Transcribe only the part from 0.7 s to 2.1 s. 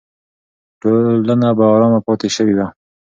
ټولنه به ارامه